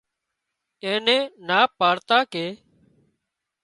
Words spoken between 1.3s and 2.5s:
نا پاڙتان ڪي